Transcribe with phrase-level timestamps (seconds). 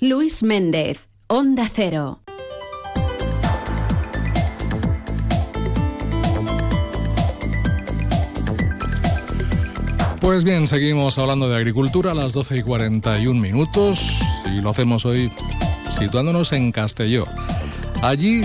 [0.00, 2.20] Luis Méndez, Onda Cero.
[10.20, 15.04] Pues bien, seguimos hablando de agricultura a las 12 y 41 minutos y lo hacemos
[15.04, 15.32] hoy
[15.90, 17.24] situándonos en Castelló.
[18.00, 18.42] Allí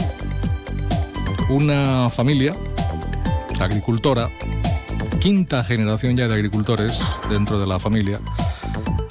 [1.50, 2.56] una familia
[3.60, 4.32] agricultora,
[5.20, 7.00] quinta generación ya de agricultores
[7.30, 8.20] dentro de la familia,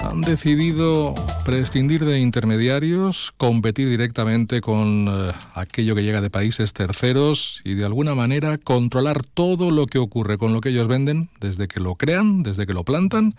[0.01, 1.15] han decidido
[1.45, 7.85] prescindir de intermediarios, competir directamente con eh, aquello que llega de países terceros y de
[7.85, 11.97] alguna manera controlar todo lo que ocurre con lo que ellos venden, desde que lo
[11.97, 13.35] crean, desde que lo plantan,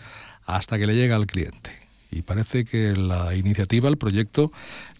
[0.45, 1.71] hasta que le llega al cliente.
[2.11, 4.51] Y parece que la iniciativa, el proyecto,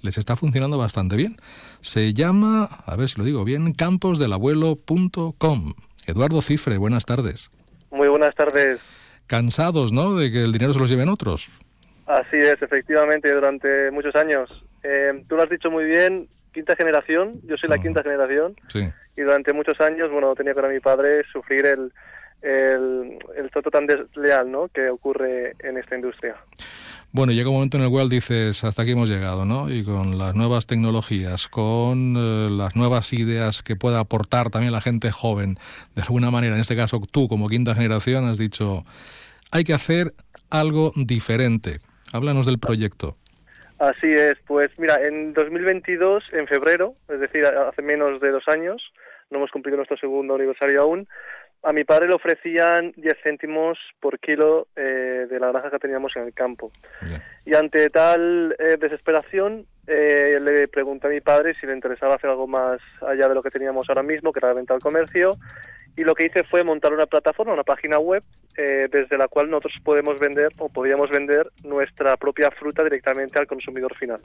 [0.02, 1.36] les está funcionando bastante bien.
[1.82, 5.74] Se llama, a ver si lo digo bien, camposdelabuelo.com.
[6.06, 7.50] Eduardo Cifre, buenas tardes.
[7.92, 8.80] Muy buenas tardes.
[9.28, 11.50] Cansados, ¿no?, de que el dinero se los lleven otros.
[12.06, 14.66] Así es, efectivamente, durante muchos años.
[14.84, 18.90] Eh, tú lo has dicho muy bien, quinta generación, yo soy la quinta generación, Sí.
[19.18, 21.92] y durante muchos años, bueno, tenía ver a mi padre sufrir el,
[22.42, 24.68] el, el trato tan desleal ¿no?
[24.68, 26.36] que ocurre en esta industria.
[27.16, 29.70] Bueno, llega un momento en el cual dices, hasta aquí hemos llegado, ¿no?
[29.70, 34.82] Y con las nuevas tecnologías, con eh, las nuevas ideas que pueda aportar también la
[34.82, 35.60] gente joven,
[35.96, 38.84] de alguna manera, en este caso tú como quinta generación has dicho,
[39.52, 40.14] hay que hacer
[40.50, 41.80] algo diferente.
[42.14, 43.18] Háblanos del proyecto.
[43.80, 48.94] Así es, pues mira, en 2022, en febrero, es decir, hace menos de dos años,
[49.30, 51.08] no hemos cumplido nuestro segundo aniversario aún,
[51.64, 56.14] a mi padre le ofrecían 10 céntimos por kilo eh, de la granja que teníamos
[56.18, 56.72] en el campo.
[57.46, 62.30] Y ante tal eh, desesperación, eh, le pregunté a mi padre si le interesaba hacer
[62.30, 65.38] algo más allá de lo que teníamos ahora mismo, que era la venta al comercio.
[65.96, 68.24] Y lo que hice fue montar una plataforma, una página web,
[68.58, 73.48] eh, desde la cual nosotros podemos vender o podíamos vender nuestra propia fruta directamente al
[73.48, 74.22] consumidor final.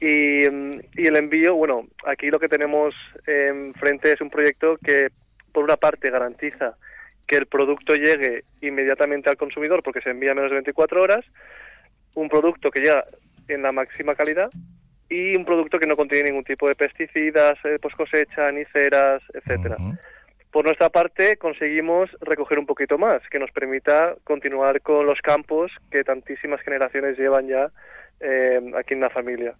[0.00, 2.94] Y, mm, el envío, bueno, aquí lo que tenemos
[3.26, 5.08] enfrente es un proyecto que,
[5.52, 6.76] por una parte, garantiza
[7.26, 11.24] que el producto llegue inmediatamente al consumidor porque se envía en menos de 24 horas,
[12.14, 13.04] un producto que llega
[13.48, 14.50] en la máxima calidad
[15.08, 19.22] y un producto que no contiene ningún tipo de pesticidas, eh, post cosecha, ni ceras,
[19.34, 19.76] etcétera.
[20.56, 25.70] Por nuestra parte, conseguimos recoger un poquito más, que nos permita continuar con los campos
[25.90, 27.70] que tantísimas generaciones llevan ya
[28.20, 29.52] eh, aquí en la familia.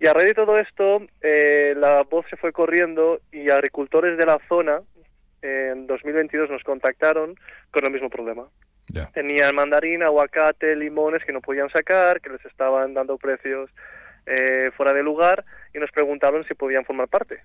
[0.00, 4.24] Y a raíz de todo esto, eh, la voz se fue corriendo y agricultores de
[4.24, 4.80] la zona
[5.42, 7.34] eh, en 2022 nos contactaron
[7.70, 8.48] con el mismo problema.
[9.12, 13.68] Tenían mandarina, aguacate, limones que no podían sacar, que les estaban dando precios
[14.24, 15.44] eh, fuera de lugar
[15.74, 17.42] y nos preguntaron si podían formar parte.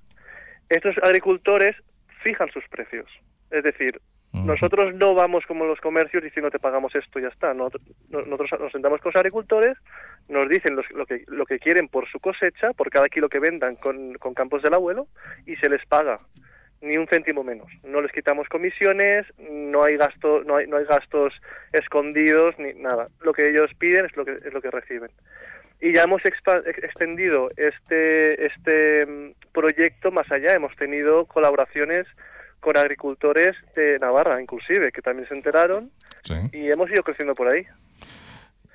[0.69, 1.75] Estos agricultores
[2.23, 3.05] fijan sus precios.
[3.51, 3.99] Es decir,
[4.47, 7.53] nosotros no vamos como los comercios diciendo te pagamos esto y ya está.
[7.53, 9.77] Nosotros, nosotros nos sentamos con los agricultores,
[10.27, 13.37] nos dicen los- lo, que, lo que quieren por su cosecha, por cada kilo que
[13.39, 15.07] vendan con, con campos del abuelo,
[15.45, 16.17] y se les paga
[16.81, 17.67] ni un céntimo menos.
[17.83, 21.39] No les quitamos comisiones, no hay gasto, no hay, no hay gastos
[21.71, 23.07] escondidos ni nada.
[23.21, 25.11] Lo que ellos piden es lo que es lo que reciben.
[25.79, 30.53] Y ya hemos extendido este este mm, proyecto más allá.
[30.53, 32.05] Hemos tenido colaboraciones
[32.59, 35.91] con agricultores de Navarra, inclusive, que también se enteraron
[36.23, 36.33] Sí.
[36.53, 37.63] y hemos ido creciendo por ahí.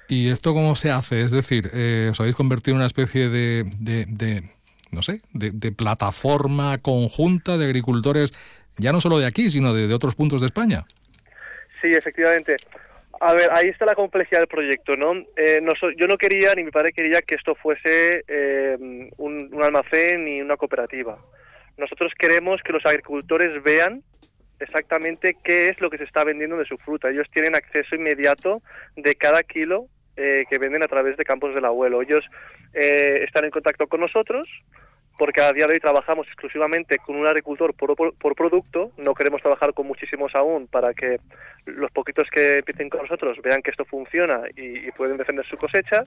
[0.09, 1.21] ¿Y esto cómo se hace?
[1.23, 4.43] Es decir, eh, os habéis convertido en una especie de, de- de,
[4.91, 8.33] no sé, de, de plataforma conjunta de agricultores,
[8.79, 10.85] ya no solo de aquí, sino de, de otros puntos de España.
[11.83, 12.57] Sí, efectivamente.
[13.21, 15.13] A ver, ahí está la complejidad del proyecto, ¿no?
[15.37, 15.61] Eh,
[15.97, 18.77] yo no quería, ni mi padre quería que esto fuese eh,
[19.17, 21.19] un, un almacén ni una cooperativa.
[21.77, 24.03] Nosotros queremos que los agricultores vean
[24.61, 27.11] exactamente qué es lo que se está vendiendo de su fruta.
[27.11, 28.63] Ellos tienen acceso inmediato
[28.97, 29.87] de cada kilo
[30.17, 32.03] eh, que venden a través de campos del abuelo.
[32.03, 32.29] Ellos
[32.75, 34.49] eh, están en contacto con nosotros
[35.19, 39.75] porque a día de hoy trabajamos exclusivamente con un agricultor por, producto, no queremos trabajar
[39.75, 41.19] con muchísimos aún para que
[41.67, 46.05] los poquitos que empiecen con nosotros vean que esto funciona y, pueden defender su cosecha.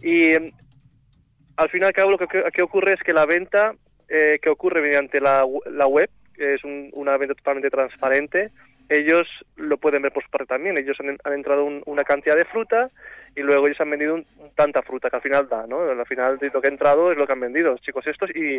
[0.00, 3.74] Y al fin y al cabo lo que, ocurre es que la venta
[4.08, 8.50] eh, que ocurre mediante la, la web, es un- una venta totalmente transparente,
[8.88, 10.78] ellos lo pueden ver por su parte también.
[10.78, 12.88] Ellos han, han entrado un- una cantidad de fruta
[13.36, 15.80] y luego ellos han vendido un- tanta fruta que al final da, ¿no?
[15.82, 18.56] Al final lo que ha entrado es lo que han vendido los chicos estos y,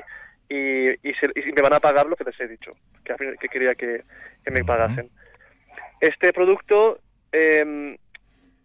[0.48, 2.72] y, y, se- y me van a pagar lo que les he dicho,
[3.04, 4.04] que, que quería que,
[4.46, 5.10] que me pagasen.
[6.00, 7.00] Este producto,
[7.32, 7.98] em,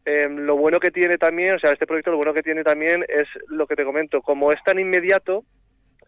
[0.07, 3.27] lo bueno que tiene también, o sea, este proyecto lo bueno que tiene también es
[3.49, 5.45] lo que te comento, como es tan inmediato,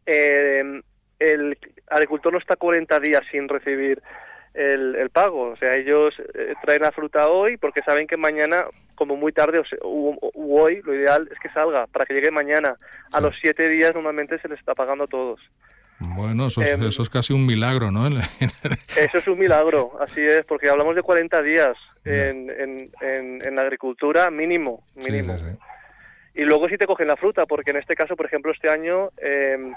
[0.05, 0.83] em,
[1.19, 1.57] el
[1.89, 4.03] agricultor no está 40 días sin recibir
[4.57, 5.51] el, el pago.
[5.51, 8.65] O sea, ellos eh, traen la fruta hoy porque saben que mañana
[8.95, 12.75] como muy tarde o, hoy, lo ideal es que salga para que llegue mañana.
[13.13, 15.41] A los siete días normalmente se les está pagando a todos.
[15.99, 18.07] Bueno, eso es, em, eso es casi un milagro, ¿no?
[18.97, 22.91] eso es un milagro, así es, porque hablamos de 40 días en, en,
[23.43, 25.37] en, la agricultura mínimo, mínimo.
[26.35, 29.09] Y luego si te cogen la fruta, porque en este caso, por ejemplo, este año
[29.17, 29.73] em,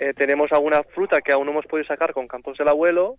[0.00, 3.16] eh, tenemos alguna fruta que aún no hemos podido sacar con Campos del Abuelo,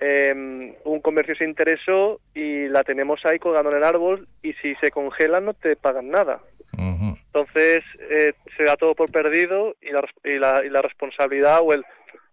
[0.00, 4.74] eh, un comercio se interesó y la tenemos ahí colgando en el árbol y si
[4.76, 6.40] se congela no te pagan nada.
[6.76, 11.72] Entonces eh, se da todo por perdido y la, y la, y la responsabilidad o
[11.72, 11.84] el,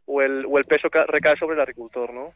[0.06, 2.34] o el, o el peso recae sobre el agricultor, ¿no?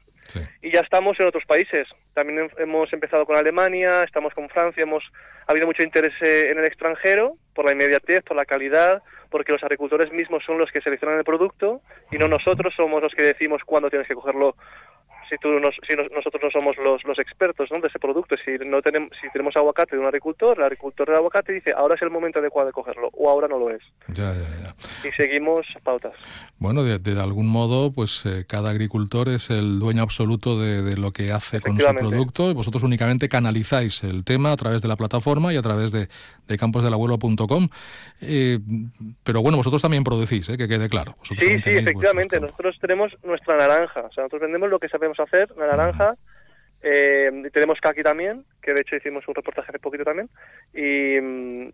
[0.61, 1.87] Y ya estamos en otros países.
[2.13, 5.03] También hemos empezado con Alemania, estamos con Francia, hemos
[5.47, 9.51] ha habido mucho interés eh, en el extranjero por la inmediatez, por la calidad, porque
[9.51, 11.81] los agricultores mismos son los que seleccionan el producto
[12.11, 14.55] y no nosotros somos los que decimos cuándo tienes que cogerlo
[15.29, 15.49] si, tú
[15.87, 18.35] si nosotros no somos los, los expertos de ese producto.
[18.43, 21.95] Si, no tenemos, si tenemos aguacate de un agricultor, el agricultor del aguacate dice ahora
[21.95, 23.81] es el momento adecuado de cogerlo o ahora no lo es.
[24.07, 25.07] Ya, ya, ya.
[25.07, 26.13] Y seguimos pautas.
[26.57, 30.97] Bueno, de, de algún modo, pues eh, cada agricultor es el dueño absoluto de, de
[30.97, 34.87] lo que hace con su producto y vosotros únicamente canalizáis el tema a través de
[34.87, 36.07] la plataforma y a través de,
[36.47, 37.69] de camposdelabuelo.com.
[38.21, 38.59] Eh,
[39.23, 40.57] pero bueno, vosotros también producís, ¿eh?
[40.57, 41.15] que quede claro.
[41.23, 42.39] sí, sí, efectivamente.
[42.39, 44.01] Nosotros tenemos nuestra naranja.
[44.01, 46.15] O sea, nosotros vendemos lo que sabemos hacer, la naranja.
[46.81, 50.29] Eh, tenemos Kaki también, que de hecho hicimos un reportaje hace poquito también,
[50.73, 51.17] y,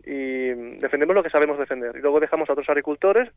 [0.04, 1.94] y, defendemos lo que sabemos defender.
[1.96, 3.30] Y luego dejamos a otros agricultores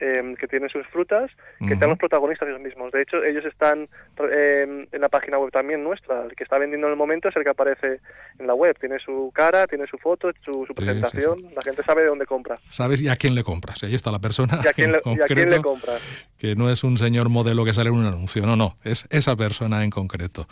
[0.00, 1.30] Em, que tienen sus frutas,
[1.64, 2.90] que están los protagonistas ellos mismos.
[2.90, 3.88] De hecho, ellos están
[4.18, 6.24] em, en la página web también nuestra.
[6.24, 8.00] El que está vendiendo en el momento es el que aparece
[8.40, 8.76] en la web.
[8.80, 11.38] Tiene su cara, tiene su foto, su, presentación.
[11.54, 12.58] La gente sabe de dónde compra.
[12.68, 13.84] Sabes y a quién le compras.
[13.84, 14.60] Ahí está la persona.
[14.64, 16.02] Y a quién, le, compras.
[16.44, 18.44] Que no es un señor modelo que sale en un anuncio.
[18.44, 18.76] No, no.
[18.84, 20.46] Es esa persona en concreto.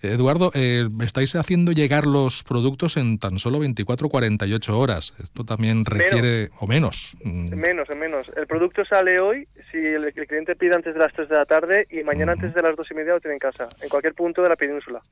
[0.00, 5.12] Eduardo, eh, estáis haciendo llegar los productos en tan solo 24 48 horas.
[5.22, 7.14] Esto también requiere, o menos.
[7.22, 7.56] Mm.
[7.56, 8.32] Menos, en menos.
[8.34, 11.88] El producto sale hoy si el, cliente pide antes de las 3 de la tarde
[11.90, 14.40] y mañana antes de las 2 y media lo tiene en casa, en cualquier punto
[14.42, 15.02] de la península.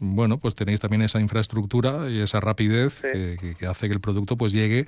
[0.00, 4.52] Bueno, pues tenéis también esa infraestructura y esa rapidez que, hace que el producto pues
[4.52, 4.86] llegue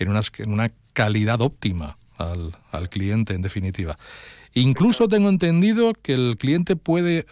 [0.00, 3.96] en una calidad óptima al, al cliente, en definitiva.
[4.54, 7.24] Incluso tengo entendido que el cliente puede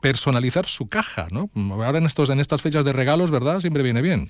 [0.00, 1.50] personalizar su caja, ¿no?
[1.72, 3.60] Ahora en estos en estas fechas de regalos, ¿verdad?
[3.60, 4.28] Siempre viene bien.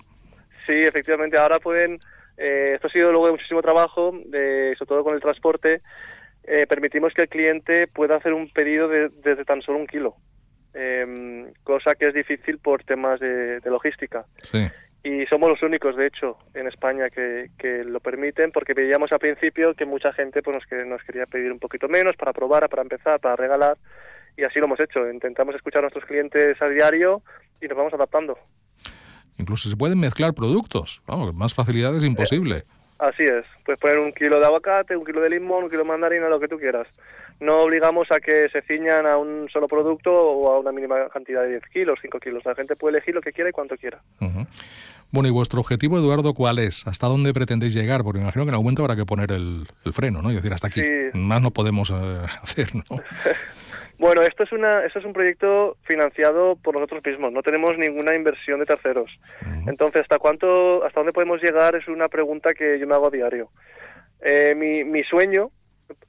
[0.67, 1.38] Sí, efectivamente.
[1.38, 2.00] Ahora pueden
[2.40, 5.82] eh, esto ha sido luego de muchísimo trabajo, de, sobre todo con el transporte.
[6.44, 10.16] Eh, permitimos que el cliente pueda hacer un pedido desde tan solo un kilo,
[10.73, 14.25] em, cosa que es difícil por temas de, logística.
[15.02, 17.49] Y somos los únicos, de hecho, en España que,
[17.87, 21.50] lo permiten, porque veíamos al principio que mucha gente pues, nos, que, nos quería pedir
[21.50, 23.79] un poquito menos para probar, para empezar, para regalar,
[24.37, 25.11] y así lo hemos hecho.
[25.11, 27.23] Intentamos escuchar a nuestros clientes a diario
[27.61, 28.38] y nos vamos adaptando.
[29.38, 31.02] Incluso se pueden mezclar productos.
[31.06, 32.64] Vamos, más facilidad es imposible.
[32.99, 33.47] Así es.
[33.64, 36.38] Puedes poner un kilo de aguacate, un kilo de limón, un kilo de mandarina, lo
[36.38, 36.87] que tú quieras.
[37.40, 41.42] No obligamos a que se ciñan a un solo producto o a una mínima cantidad
[41.42, 42.44] de 10 kilos, 5 kilos.
[42.44, 44.00] La gente puede elegir lo que quiera y cuanto quiera.
[45.10, 46.87] Bueno, ¿y vuestro objetivo, Eduardo, cuál es?
[46.87, 48.04] ¿Hasta dónde pretendéis llegar?
[48.04, 50.31] Porque imagino que en algún momento habrá que poner el, freno, ¿no?
[50.31, 50.82] Y decir, hasta aquí.
[51.14, 52.84] Más no podemos eh, hacer, ¿no?
[53.98, 58.14] Bueno, esto es, una, esto es un proyecto financiado por nosotros mismos, no tenemos ninguna
[58.14, 59.20] inversión de terceros.
[59.66, 61.76] Entonces, ¿hasta cuánto, hasta dónde podemos llegar?
[61.76, 63.50] Es una pregunta que yo me hago a diario.
[64.22, 65.50] Eh, mi, mi sueño,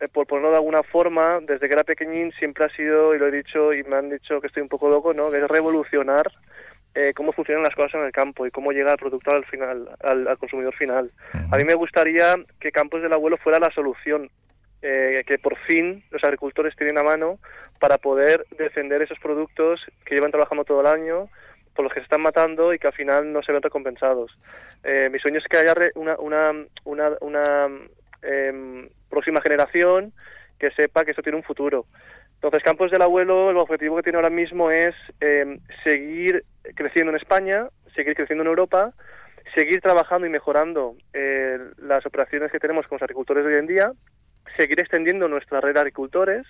[0.10, 3.32] por ponerlo de alguna forma, desde que era pequeñín siempre ha sido, y lo he
[3.32, 5.34] dicho y me han dicho que estoy un poco loco, ¿no?
[5.34, 6.32] es revolucionar
[6.94, 9.90] eh, cómo funcionan las cosas en el campo y cómo llega el productor al final,
[10.02, 11.10] al, consumidor final.
[11.52, 14.30] A mí me gustaría que Campos del Abuelo fuera la solución
[14.82, 17.40] eh, que por fin los agricultores tienen a mano
[17.80, 21.30] para poder defender esos productos que llevan trabajando todo el año,
[21.74, 24.38] por los que se están matando y que al final no se ven recompensados.
[24.84, 27.68] Eh, mi sueño es que haya una, una, una, una
[28.22, 30.14] em, próxima generación
[30.58, 31.86] que sepa que eso tiene un futuro.
[32.34, 37.18] Entonces, Campos del Abuelo, el objetivo que tiene ahora mismo es em, seguir creciendo en
[37.18, 38.94] España, seguir creciendo en Europa,
[39.54, 43.68] seguir trabajando y mejorando eh, las operaciones que tenemos con los agricultores de hoy en
[43.68, 43.92] día
[44.58, 46.46] seguir extendiendo nuestra red de agricultores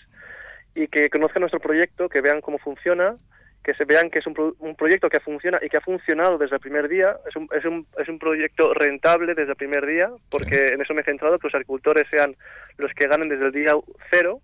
[0.73, 3.15] y que conozcan nuestro proyecto, que vean cómo funciona,
[3.63, 6.55] que se vean que es un, un, proyecto que funciona y que ha funcionado desde
[6.55, 7.17] el primer día.
[7.27, 10.93] Es un, es, un, es un proyecto rentable desde el primer día, porque en eso
[10.93, 12.35] me he centrado, que los agricultores sean
[12.77, 13.73] los que ganen desde el día
[14.09, 14.41] cero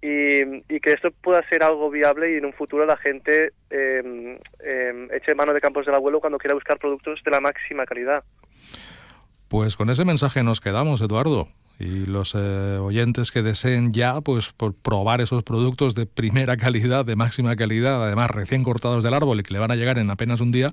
[0.00, 4.38] y, y que esto pueda ser algo viable y en un futuro la gente eh,
[4.60, 8.22] eh, eche mano de campos del abuelo cuando quiera buscar productos de la máxima calidad.
[9.48, 14.52] Pues con ese mensaje nos quedamos, Eduardo y los eh, oyentes que deseen ya pues
[14.56, 19.40] por probar esos productos de primera calidad, de máxima calidad, además recién cortados del árbol
[19.40, 20.72] y que le van a llegar en apenas un día,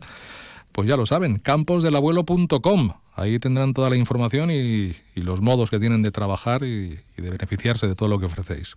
[0.72, 2.92] pues ya lo saben, camposdelabuelo.com.
[3.16, 7.88] Ahí tendrán toda la información y, los modos que tienen de trabajar y, de beneficiarse
[7.88, 8.76] de todo lo que ofrecéis.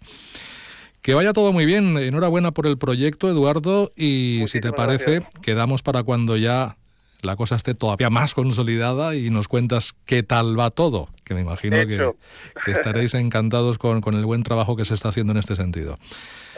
[1.00, 1.96] Que vaya todo muy bien.
[1.96, 3.92] Enhorabuena por el proyecto, Eduardo.
[3.96, 6.76] Y si te parece, quedamos para cuando ya
[7.22, 11.40] la cosa esté todavía más consolidada y nos cuentas qué tal va todo, que me
[11.40, 15.56] imagino que, estaréis encantados con, con, el buen trabajo que se está haciendo en este
[15.56, 15.98] sentido.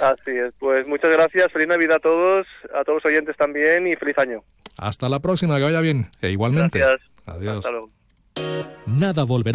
[0.03, 3.97] Así es, pues muchas gracias, feliz Navidad a todos, a todos los oyentes también y
[3.97, 4.43] feliz año.
[4.77, 6.79] Hasta la próxima, que vaya bien, e igualmente.
[6.79, 7.11] Gracias.
[7.27, 7.59] Adiós.
[7.59, 7.91] Hasta luego.
[8.87, 9.47] Nada volverá